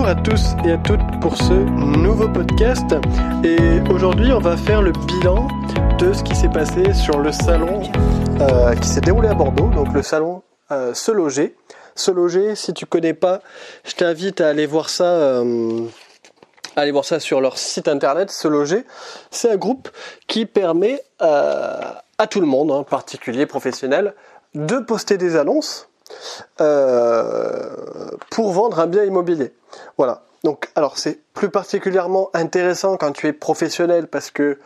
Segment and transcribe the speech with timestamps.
[0.00, 2.94] Bonjour à tous et à toutes pour ce nouveau podcast.
[3.42, 5.48] Et aujourd'hui, on va faire le bilan
[5.98, 7.82] de ce qui s'est passé sur le salon
[8.40, 11.56] euh, qui s'est déroulé à Bordeaux, donc le salon euh, Se Loger.
[11.96, 13.40] Se Loger, si tu connais pas,
[13.84, 15.02] je t'invite à aller voir ça.
[15.02, 15.80] Euh,
[16.76, 18.84] aller voir ça sur leur site internet, Se Loger.
[19.32, 19.88] C'est un groupe
[20.28, 24.14] qui permet à tout le monde, hein, particulier professionnel,
[24.54, 25.88] de poster des annonces
[28.30, 29.52] pour vendre un bien immobilier.
[29.96, 30.22] Voilà.
[30.44, 34.58] Donc, alors c'est plus particulièrement intéressant quand tu es professionnel parce que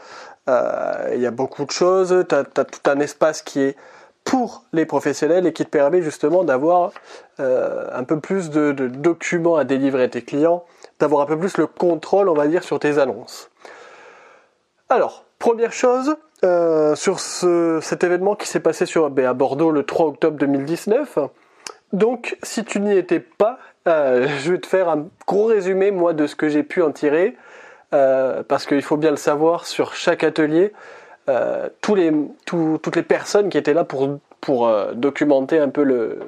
[0.48, 2.24] euh, il y a beaucoup de choses.
[2.28, 3.76] Tu as, tout un espace qui est
[4.24, 6.92] pour les professionnels et qui te permet justement d'avoir
[7.40, 10.64] euh, un peu plus de, documents à délivrer à tes clients,
[11.00, 13.50] d'avoir un peu plus le contrôle, on va dire, sur tes annonces.
[14.88, 19.84] Alors, première chose, euh, sur cet événement qui s'est passé sur, ben, à Bordeaux le
[19.84, 21.18] 3 octobre 2019.
[21.92, 26.12] Donc, si tu n'y étais pas, euh, je vais te faire un gros résumé, moi,
[26.12, 27.36] de ce que j'ai pu en tirer,
[27.94, 30.72] euh, parce qu'il faut bien le savoir, sur chaque atelier,
[31.28, 32.12] les,
[32.46, 34.18] toutes les personnes qui étaient là pour,
[34.94, 36.18] documenter un peu le,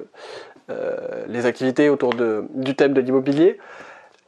[1.27, 3.59] les activités autour du thème de l'immobilier,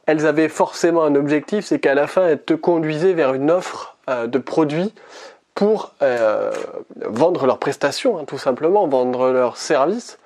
[0.07, 3.97] elles avaient forcément un objectif, c'est qu'à la fin, elles te conduisaient vers une offre
[4.07, 4.93] de produits
[5.57, 6.51] pour euh,
[6.97, 10.19] vendre leurs prestations, hein, tout simplement, vendre leurs services.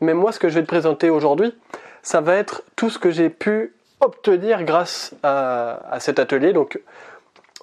[0.00, 1.54] Mais moi, ce que je vais te présenter aujourd'hui,
[2.02, 6.52] ça va être tout ce que j'ai pu obtenir grâce à, cet atelier.
[6.52, 6.80] Donc,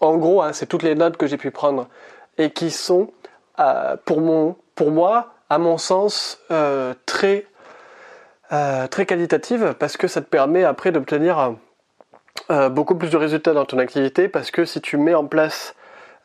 [0.02, 1.88] en gros, hein, c'est toutes les notes que j'ai pu prendre
[2.38, 3.11] et qui sont,
[3.59, 7.45] euh, pour, moi, à mon sens, euh, très,
[8.91, 11.56] très qualitatives parce que ça te permet après d'obtenir
[12.69, 15.73] beaucoup plus de résultats dans ton activité parce que si tu mets en place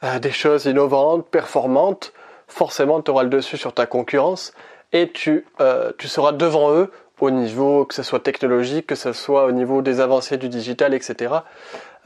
[0.05, 2.13] euh, des choses innovantes, performantes,
[2.47, 4.53] forcément tu auras le dessus sur ta concurrence
[4.93, 9.13] et tu, euh, tu seras devant eux au niveau que ce soit technologique, que ce
[9.13, 11.35] soit au niveau des avancées du digital, etc.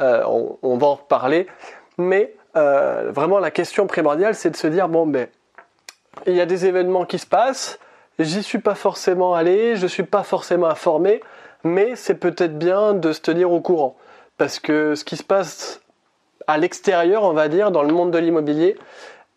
[0.01, 1.47] Euh, on, va en reparler.
[1.99, 5.27] Mais vraiment la question primordiale c'est de se dire bon ben
[6.27, 7.79] il y a des événements qui se passent,
[8.19, 11.23] j'y suis pas forcément allé, je suis pas forcément informé,
[11.65, 13.97] mais c'est peut-être bien de se tenir au courant.
[14.39, 15.81] Parce que ce qui se passe
[16.47, 18.77] à l'extérieur, on va dire, dans le monde de l'immobilier,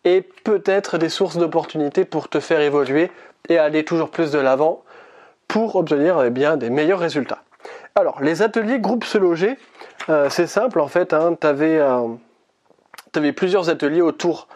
[0.06, 3.10] et peut-être des sources d'opportunités pour te faire évoluer
[3.48, 4.82] et aller toujours plus de l'avant
[5.48, 7.42] pour obtenir eh bien, des meilleurs résultats.
[7.96, 9.58] Alors, les ateliers groupe se loger,
[10.08, 14.46] euh, c'est simple en fait, hein, tu avais, euh, plusieurs ateliers autour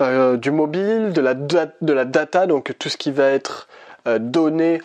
[0.00, 3.68] euh, du mobile, de la, de la data, donc tout ce qui va être
[4.18, 4.82] donné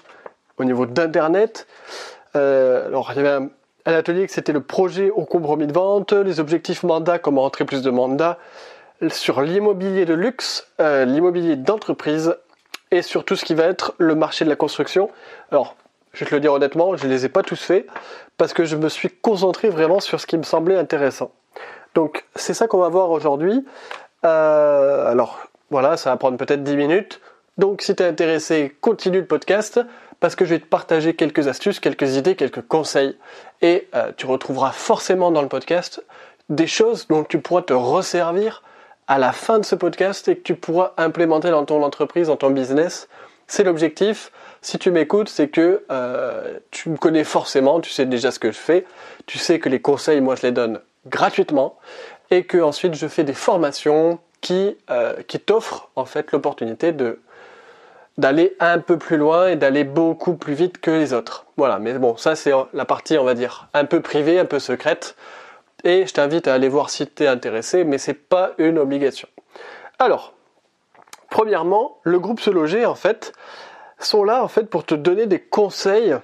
[0.58, 1.68] au niveau d'Internet.
[2.34, 3.50] alors, il y avait un,
[3.86, 7.66] à l'atelier que c'était le projet au compromis de vente, les objectifs mandats, comment rentrer
[7.66, 8.38] plus de mandats,
[9.08, 12.36] sur l'immobilier de luxe, euh, l'immobilier d'entreprise
[12.92, 15.10] et sur tout ce qui va être le marché de la construction.
[15.52, 15.76] Alors,
[16.14, 17.88] je vais te le dire honnêtement, je ne les ai pas tous faits
[18.38, 21.32] parce que je me suis concentré vraiment sur ce qui me semblait intéressant.
[21.96, 23.66] Donc, c'est ça qu'on va voir aujourd'hui.
[24.26, 27.22] Euh, alors, voilà, ça va prendre peut-être 10 minutes.
[27.58, 29.80] Donc, si tu es intéressé, continue le podcast
[30.20, 33.18] parce que je vais te partager quelques astuces, quelques idées, quelques conseils.
[33.62, 36.04] Et euh, tu retrouveras forcément dans le podcast
[36.50, 38.64] des choses dont tu pourras te resservir
[39.10, 42.38] à la fin de ce podcast et que tu pourras implémenter dans ton entreprise, dans
[42.38, 43.10] ton business.
[43.48, 44.32] C'est l'objectif.
[44.62, 48.52] Si tu m'écoutes, c'est que euh, tu me connais forcément, tu sais déjà ce que
[48.52, 48.86] je fais,
[49.26, 51.76] tu sais que les conseils, moi je les donne gratuitement
[52.30, 56.94] et que ensuite je fais des formations qui, euh, t'offrent en fait l'opportunité
[58.20, 61.48] d'aller un peu plus loin et d'aller beaucoup plus vite que les autres.
[61.58, 64.60] Voilà, mais bon, ça c'est la partie, on va dire, un peu privée, un peu
[64.60, 65.16] secrète.
[65.84, 69.28] Et je t'invite à aller voir si tu es intéressé, mais c'est pas une obligation.
[69.98, 70.34] Alors,
[71.30, 73.34] premièrement, le groupe Se Loger, en fait,
[74.00, 76.16] sont là en fait pour te donner des conseils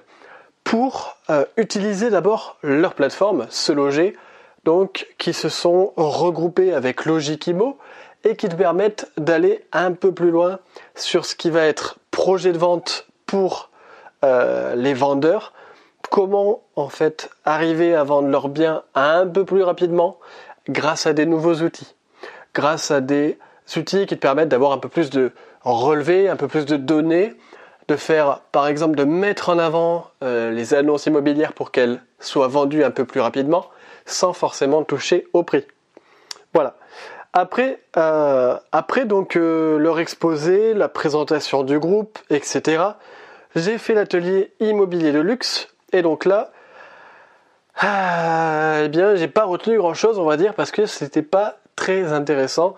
[0.64, 4.16] pour euh, utiliser d'abord leur plateforme Se Loger,
[4.64, 7.78] donc qui se sont regroupés avec Logikimo
[8.24, 10.58] et qui te permettent d'aller un peu plus loin
[10.96, 13.70] sur ce qui va être projet de vente pour
[14.24, 15.52] euh, les vendeurs,
[16.10, 20.18] comment en fait arriver à vendre leurs biens un peu plus rapidement
[20.68, 21.94] grâce à des nouveaux outils,
[22.54, 23.38] grâce à des
[23.76, 25.32] outils qui te permettent d'avoir un peu plus de
[25.62, 27.34] relevés, un peu plus de données,
[27.88, 32.48] de faire par exemple de mettre en avant euh, les annonces immobilières pour qu'elles soient
[32.48, 33.66] vendues un peu plus rapidement
[34.06, 35.66] sans forcément toucher au prix.
[36.54, 36.76] Voilà.
[37.32, 42.82] Après, euh, après donc euh, leur exposé, la présentation du groupe, etc.
[43.54, 46.50] J'ai fait l'atelier immobilier de luxe et donc là,
[47.78, 51.58] ah, eh bien, j'ai pas retenu grand chose, on va dire, parce que c'était pas
[51.76, 52.74] très intéressant.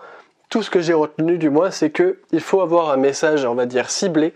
[0.49, 3.55] Tout ce que j'ai retenu, du moins, c'est que il faut avoir un message, on
[3.55, 4.33] va dire, ciblé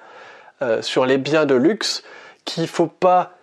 [0.61, 2.03] euh, sur les biens de luxe,
[2.45, 3.33] qu'il faut pas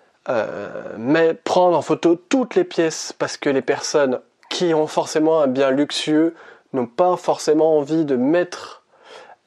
[0.96, 5.48] mais prendre en photo toutes les pièces parce que les personnes qui ont forcément un
[5.48, 6.36] bien luxueux
[6.72, 8.84] n'ont pas forcément envie de mettre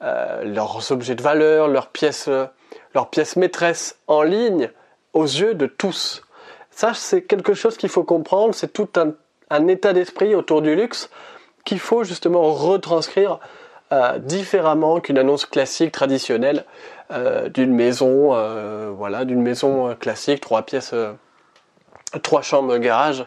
[0.02, 2.28] leurs objets de valeur, leurs pièces,
[2.94, 4.68] leurs pièces maîtresses en ligne
[5.14, 6.22] aux yeux de tous.
[6.70, 11.08] Ça, c'est quelque chose qu'il faut comprendre, c'est tout un, état d'esprit autour du luxe
[11.64, 13.38] qu'il faut justement retranscrire
[13.92, 16.64] euh, différemment qu'une annonce classique traditionnelle
[17.12, 20.92] euh, d'une maison, euh, voilà, d'une maison classique, trois pièces,
[22.22, 23.24] trois chambres, garage,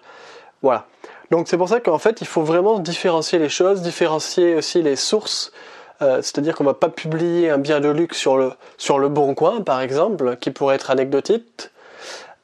[0.61, 0.85] voilà.
[1.31, 4.95] Donc c'est pour ça qu'en fait il faut vraiment différencier les choses, différencier aussi les
[4.97, 5.51] sources.
[5.99, 9.61] C'est-à-dire qu'on va pas publier un bien de luxe sur le sur le bon coin
[9.61, 11.71] par exemple, qui pourrait être anecdotique,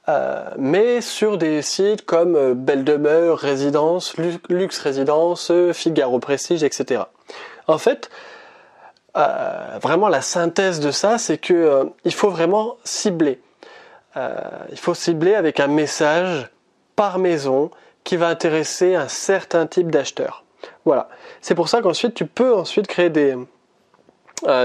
[0.09, 4.15] euh, mais sur des sites comme euh, Belle Demeure, Résidence,
[4.49, 7.03] Luxe Résidence, Figaro Prestige, etc.
[7.67, 8.09] En fait,
[9.15, 13.39] euh, vraiment la synthèse de ça, c'est que il faut vraiment cibler.
[14.15, 16.49] il faut cibler avec un message
[16.95, 17.71] par maison
[18.03, 20.43] qui va intéresser un certain type d'acheteur.
[20.83, 21.07] Voilà.
[21.41, 23.35] C'est pour ça qu'ensuite tu peux ensuite créer des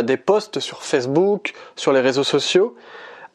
[0.03, 2.75] des posts sur Facebook, sur les réseaux sociaux,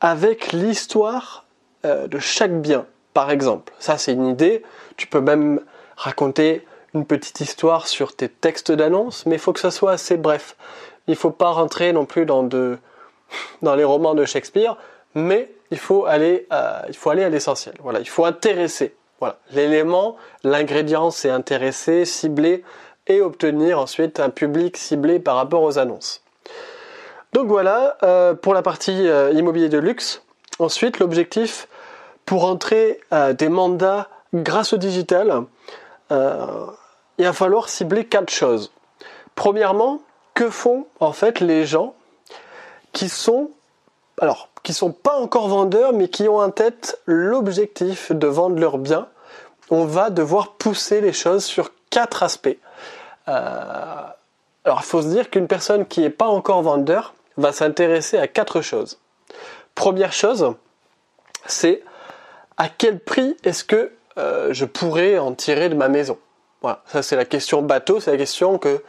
[0.02, 1.43] avec l'histoire
[1.86, 3.74] euh, de chaque bien, par exemple.
[3.78, 4.64] Ça, c'est une idée.
[4.96, 5.60] Tu peux même
[5.98, 10.16] raconter une petite histoire sur tes textes d'annonce, mais il faut que ça soit assez
[10.16, 10.56] bref.
[11.08, 12.48] Il ne faut pas rentrer non plus dans,
[13.76, 14.78] les romans de Shakespeare,
[15.14, 17.76] mais il faut aller, euh, il faut aller à l'essentiel.
[17.82, 18.96] Voilà, il faut intéresser.
[19.20, 22.64] Voilà, l'élément, l'ingrédient, c'est intéresser, cibler
[23.08, 26.24] et obtenir ensuite un public ciblé par rapport aux annonces.
[27.34, 30.22] Donc voilà euh, pour la partie immobilier de luxe.
[30.60, 31.68] Ensuite, l'objectif,
[32.26, 35.44] pour entrer euh, des mandats grâce au digital,
[36.12, 36.66] euh,
[37.18, 38.72] il va falloir cibler quatre choses.
[39.36, 40.02] Premièrement,
[40.34, 41.94] que font en fait les gens
[42.92, 43.52] qui sont
[44.20, 48.78] alors qui sont pas encore vendeurs mais qui ont en tête l'objectif de vendre leurs
[48.78, 49.08] biens?
[49.70, 52.58] On va devoir pousser les choses sur quatre aspects.
[53.28, 54.04] Euh,
[54.66, 58.28] alors il faut se dire qu'une personne qui n'est pas encore vendeur va s'intéresser à
[58.28, 59.00] quatre choses.
[59.76, 60.54] Première chose,
[61.46, 61.84] c'est
[62.64, 66.18] à quel prix est-ce que euh, je pourrais en tirer de ma maison?
[66.62, 68.82] Voilà, ça c'est la question bateau, c'est la question que,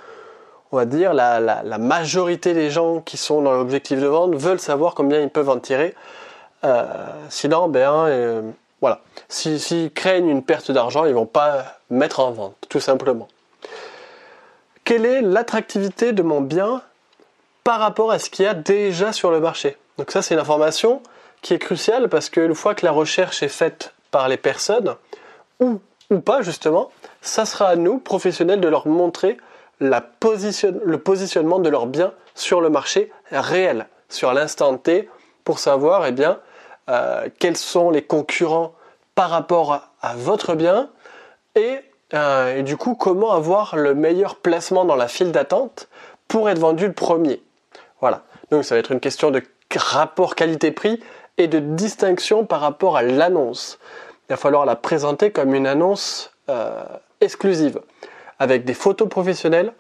[0.71, 4.95] on va dire, la, majorité des gens qui sont dans l'objectif de vente veulent savoir
[4.95, 5.93] combien ils peuvent en tirer.
[6.63, 6.85] Euh,
[7.31, 8.43] sinon, ben, euh,
[8.81, 13.27] voilà, s'ils craignent une perte d'argent, ils vont pas mettre en vente, tout simplement.
[14.85, 16.81] Quelle est l'attractivité de mon bien
[17.65, 19.77] par rapport à ce qu'il y a déjà sur le marché?
[19.99, 21.03] Donc ça, c'est une information
[21.45, 24.97] qui est crucial parce qu'une fois que la recherche est faite par les personnes,
[25.61, 25.79] ou,
[26.11, 29.37] ou pas justement, ça sera à nous, professionnels, de leur montrer
[29.79, 35.11] la position, le positionnement de leurs biens sur le marché réel, sur l'instant T,
[35.45, 36.41] pour savoir eh bien,
[36.89, 38.75] euh, quels sont les concurrents
[39.15, 40.89] par rapport à, votre bien
[41.57, 41.79] et,
[42.15, 45.89] euh, et, du coup comment avoir le meilleur placement dans la file d'attente
[46.27, 47.43] pour être vendu le premier.
[48.01, 48.23] Voilà.
[48.51, 49.43] Donc ça va être une question de
[49.77, 51.01] rapport qualité-prix
[51.39, 53.79] et de distinction par rapport à l'annonce.
[54.29, 56.83] Il va falloir la présenter comme une annonce euh,
[57.21, 57.81] exclusive,
[58.39, 59.73] avec des photos professionnelles,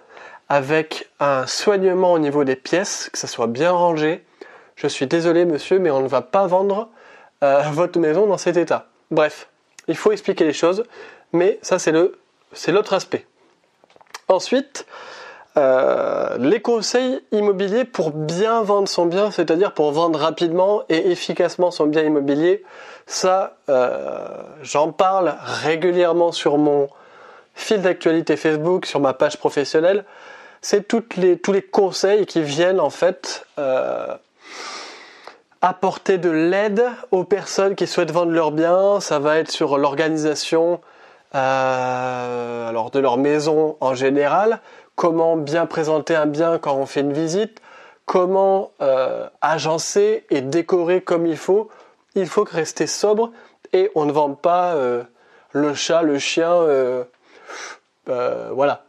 [0.48, 4.24] avec un soignement au niveau des pièces, que ça soit bien rangé.
[4.76, 6.88] Je suis désolé monsieur, mais on ne va pas vendre
[7.42, 8.88] euh, votre maison dans cet état.
[9.10, 9.48] Bref,
[9.88, 10.84] il faut expliquer les choses,
[11.32, 12.18] mais ça c'est le
[12.52, 13.26] c'est l'autre aspect.
[14.28, 14.86] Ensuite,
[15.56, 21.70] euh, les conseils immobiliers pour bien vendre son bien, c'est-à-dire pour vendre rapidement et efficacement
[21.70, 22.64] son bien immobilier,
[23.06, 24.26] ça, euh,
[24.62, 26.88] j'en parle régulièrement sur mon
[27.54, 30.04] fil d'actualité Facebook, sur ma page professionnelle.
[30.60, 34.12] C'est les, tous les conseils qui viennent en fait euh,
[35.60, 38.98] apporter de l'aide aux personnes qui souhaitent vendre leur bien.
[38.98, 40.80] Ça va être sur l'organisation
[41.36, 44.60] alors de leur maison en général,
[44.96, 47.60] comment bien présenter un bien quand on fait une visite,
[48.06, 51.68] comment euh, agencer et décorer comme il faut.
[52.14, 53.30] Il faut rester sobre
[53.72, 55.02] et on ne vend pas euh,
[55.52, 57.04] le chat, le chien, euh,
[58.06, 58.84] voilà.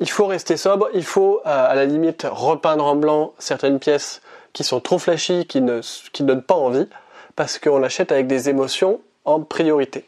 [0.00, 4.20] Il faut rester sobre, il faut à la limite repeindre en blanc certaines pièces
[4.52, 5.80] qui sont trop flashy, qui ne
[6.20, 6.88] donnent pas envie,
[7.36, 10.04] parce qu'on achète avec des émotions en priorité.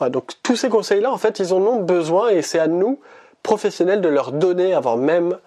[0.00, 2.98] Donc tous ces conseils-là, en fait, ils en ont besoin et c'est à nous
[3.42, 5.38] professionnels de leur donner avant même,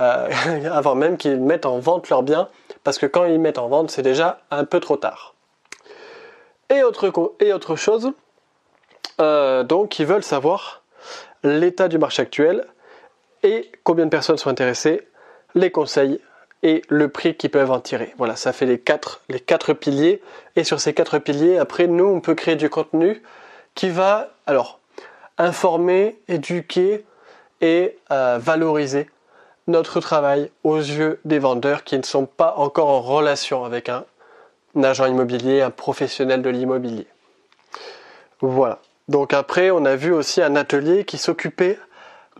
[0.00, 0.28] euh,
[0.72, 2.48] avant même qu'ils mettent en vente leurs biens,
[2.84, 5.34] parce que quand ils mettent en vente, c'est déjà un peu trop tard.
[6.70, 8.12] Et autre, et autre chose,
[9.20, 10.82] euh, donc ils veulent savoir
[11.42, 12.66] l'état du marché actuel
[13.42, 15.08] et combien de personnes sont intéressées,
[15.54, 16.20] les conseils
[16.62, 18.14] et le prix qu'ils peuvent en tirer.
[18.18, 20.22] Voilà, ça fait les quatre, les quatre piliers.
[20.56, 23.22] Et sur ces quatre piliers, après, nous, on peut créer du contenu
[23.74, 24.80] qui va, alors,
[25.38, 27.04] informer, éduquer
[27.60, 29.08] et euh, valoriser
[29.66, 34.04] notre travail aux yeux des vendeurs qui ne sont pas encore en relation avec un,
[34.76, 37.06] un agent immobilier, un professionnel de l'immobilier.
[38.40, 38.78] Voilà.
[39.08, 41.78] Donc après, on a vu aussi un atelier qui s'occupait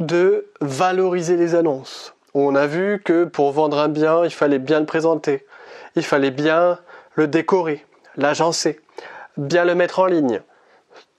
[0.00, 2.14] de valoriser les annonces.
[2.34, 5.46] On a vu que pour vendre un bien, il fallait bien le présenter,
[5.96, 6.78] il fallait bien
[7.14, 7.84] le décorer,
[8.16, 8.80] l'agencer,
[9.36, 10.40] bien le mettre en ligne,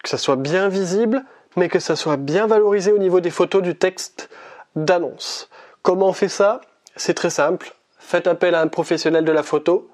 [0.03, 1.23] que ça soit bien visible,
[1.59, 4.29] mais que ça soit bien valorisé au niveau des photos du texte
[4.75, 5.49] d'annonce.
[5.81, 6.61] Comment on fait ça?
[6.95, 7.73] C'est très simple.
[7.99, 9.89] Faites appel à un professionnel de la photo,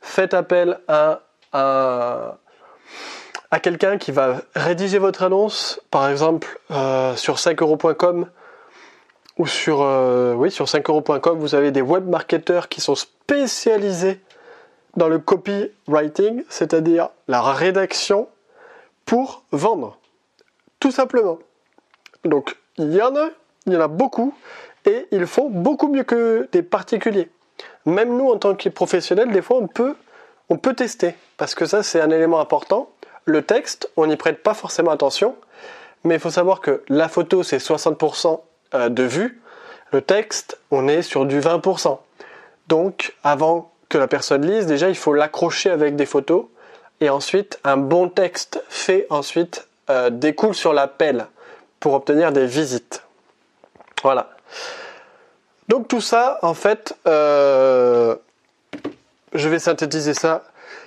[0.00, 1.20] faites appel à,
[1.52, 2.38] à
[3.60, 8.26] quelqu'un qui va rédiger votre annonce, par exemple euh, sur 5euros.com
[9.38, 14.20] ou sur, euh, oui, sur 5euros.com, vous avez des web marketeurs qui sont spécialisés
[14.96, 18.28] dans le copywriting, c'est-à-dire la rédaction
[19.04, 19.98] pour vendre.
[20.84, 21.38] Tout simplement.
[22.26, 23.30] Donc, il y en a,
[23.64, 24.34] il y en a beaucoup,
[24.84, 27.30] et ils font beaucoup mieux que des particuliers.
[27.86, 29.94] Même nous, en tant que professionnels, des fois, on peut,
[30.50, 32.90] on peut tester, parce que ça, c'est un élément important.
[33.24, 35.36] Le texte, on n'y prête pas forcément attention,
[36.04, 38.42] mais il faut savoir que la photo, c'est 60%
[38.74, 39.40] euh, de vues.
[39.90, 41.98] Le texte, on est sur du 20%.
[42.68, 46.44] Donc, avant que la personne lise, déjà, il faut l'accrocher avec des photos.
[47.00, 51.26] Et ensuite, un bon texte fait ensuite euh, découle sur l'appel
[51.80, 53.02] pour obtenir des visites.
[54.02, 54.30] Voilà.
[55.68, 58.16] Donc tout ça, en fait, euh,
[59.32, 60.44] je vais synthétiser ça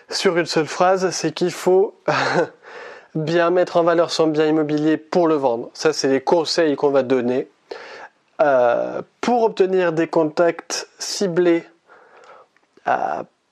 [0.09, 1.95] sur une seule phrase, c'est qu'il faut
[3.15, 5.69] bien mettre en valeur son bien immobilier pour le vendre.
[5.73, 7.47] Ça, c'est les conseils qu'on va donner.
[8.41, 11.63] Euh, pour obtenir des contacts ciblés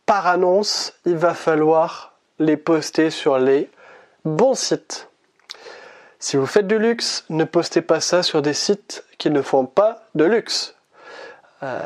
[0.06, 3.70] par annonce, il va falloir les poster sur les
[4.24, 5.10] bons sites.
[6.25, 9.67] Si vous faites du luxe, ne postez pas ça sur des sites qui ne font
[9.67, 10.74] pas de luxe.
[11.62, 11.79] Euh,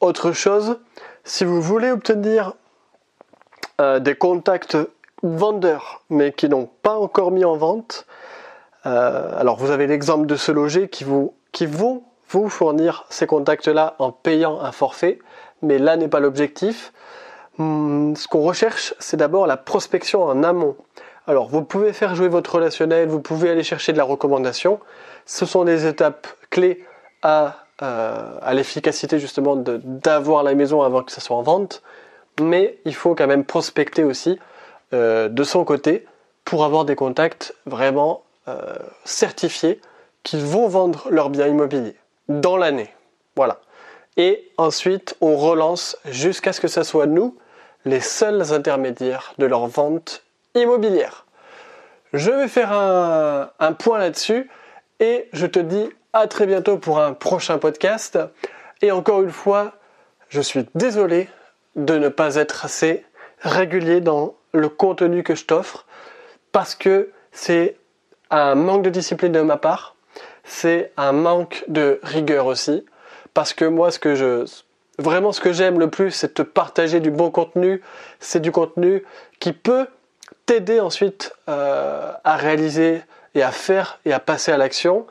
[0.00, 0.78] autre chose,
[1.22, 2.54] si vous voulez obtenir
[3.78, 4.78] euh, des contacts
[5.22, 8.06] vendeurs, mais qui n'ont pas encore mis en vente.
[8.86, 13.26] Euh, alors vous avez l'exemple de ce loger qui, vous, qui vont vous fournir ces
[13.26, 15.18] contacts-là en payant un forfait,
[15.60, 16.90] mais là n'est pas l'objectif.
[17.58, 20.74] Hmm, ce qu'on recherche, c'est d'abord la prospection en amont.
[21.26, 24.80] Alors vous pouvez faire jouer votre relationnel, vous pouvez aller chercher de la recommandation.
[25.24, 26.84] Ce sont des étapes clés
[27.22, 31.82] à, euh, l'efficacité justement d'avoir la maison avant que ça soit en vente
[32.40, 34.38] mais il faut quand même prospecter aussi
[34.92, 36.06] euh, de son côté
[36.44, 38.60] pour avoir des contacts vraiment euh,
[39.04, 39.80] certifiés
[40.22, 41.96] qui vont vendre leurs biens immobiliers
[42.28, 42.92] dans l'année.
[43.36, 43.60] Voilà.
[44.16, 47.36] Et ensuite, on relance jusqu'à ce que ce soit nous
[47.84, 50.24] les seuls intermédiaires de leur vente
[50.62, 51.26] immobilière.
[52.12, 54.50] Je vais faire un, point là-dessus
[55.00, 58.18] et je te dis à très bientôt pour un prochain podcast.
[58.80, 59.72] Et encore une fois,
[60.28, 61.28] je suis désolé
[61.74, 63.04] de ne pas être assez
[63.40, 65.86] régulier dans le contenu que je t'offre
[66.52, 67.76] parce que c'est
[68.30, 69.94] un manque de discipline de ma part,
[70.44, 72.84] c'est un manque de rigueur aussi
[73.34, 74.44] parce que moi ce que je
[74.98, 77.82] vraiment ce que j'aime le plus c'est te partager du bon contenu,
[78.20, 79.04] c'est du contenu
[79.38, 79.86] qui peut
[80.46, 83.02] t'aider ensuite euh, à réaliser
[83.34, 85.06] et à faire et à passer à l'action.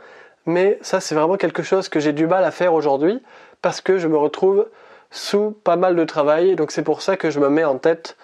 [0.46, 3.22] Mais ça c'est vraiment quelque chose que j'ai du mal à faire aujourd'hui
[3.62, 4.68] parce que je me retrouve
[5.12, 6.56] sous pas mal de travail.
[6.56, 8.18] Donc c'est pour ça que je me mets en tête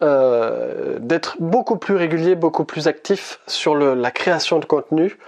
[0.00, 5.18] euh, d'être beaucoup plus régulier, beaucoup plus actif sur la création de contenu,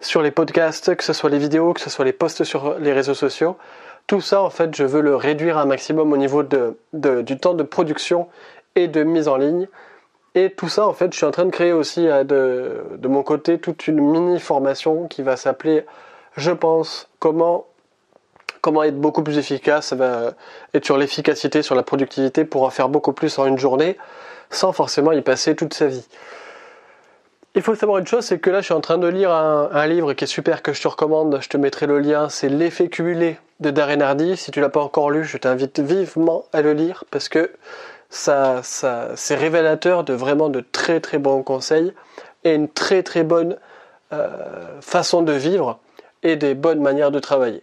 [0.00, 2.92] sur les podcasts, que ce soit les vidéos, que ce soit les posts sur les
[2.92, 3.56] réseaux sociaux.
[4.06, 7.62] Tout ça, en fait, je veux le réduire un maximum au niveau du temps de
[7.62, 8.28] production
[8.74, 9.68] et de mise en ligne.
[10.36, 13.22] Et tout ça, en fait, je suis en train de créer aussi euh, de, mon
[13.22, 15.86] côté toute une mini formation qui va s'appeler,
[16.36, 17.64] je pense, comment
[18.84, 20.34] être beaucoup plus efficace, va
[20.74, 23.96] être sur l'efficacité, sur la productivité pour en faire beaucoup plus en une journée
[24.50, 26.06] sans forcément y passer toute sa vie.
[27.54, 29.86] Il faut savoir une chose, c'est que là je suis en train de lire un,
[29.86, 32.88] livre qui est super que je te recommande, je te mettrai le lien, c'est L'effet
[32.88, 34.36] cumulé de Darren Hardy.
[34.36, 37.50] Si tu l'as pas encore lu, je t'invite vivement à le lire parce que
[38.10, 41.92] ça, c'est révélateur de vraiment de très très bons conseils
[42.44, 43.56] et une très très bonne
[44.12, 45.78] euh, façon de vivre
[46.22, 47.62] et des bonnes manières de travailler.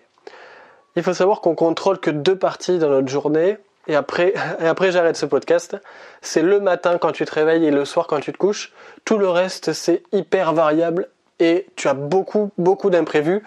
[0.95, 3.57] Il faut savoir qu'on contrôle que deux parties dans notre journée.
[3.88, 5.77] Et après, après j'arrête ce podcast.
[6.21, 8.73] C'est le matin quand tu te réveilles et le soir quand tu te couches.
[9.05, 11.09] Tout le reste, c'est hyper variable
[11.39, 13.43] et tu as beaucoup, beaucoup d'imprévus.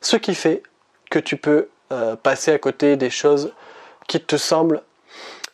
[0.00, 0.62] Ce qui fait
[1.10, 3.52] que tu peux euh, passer à côté des choses
[4.08, 4.82] qui te semblent,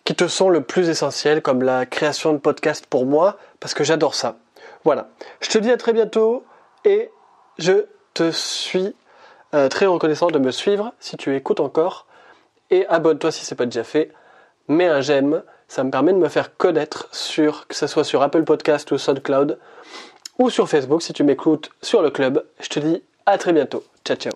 [0.06, 3.84] qui te sont le plus essentielles, comme la création de podcasts pour moi, parce que
[3.84, 4.36] j'adore ça.
[4.84, 5.08] Voilà.
[5.40, 6.44] Je te dis à très bientôt
[6.84, 7.10] et
[7.58, 8.94] je te suis
[9.52, 12.06] euh, très reconnaissant de me suivre si tu écoutes encore.
[12.70, 14.12] Et abonne-toi si ce n'est pas déjà fait.
[14.68, 18.22] Mets un j'aime, ça me permet de me faire connaître sur, que ce soit sur
[18.22, 19.58] Apple Podcast ou SoundCloud
[20.38, 22.44] ou sur Facebook si tu m'écoutes sur le club.
[22.60, 23.82] Je te dis à très bientôt.
[24.04, 24.32] Ciao ciao.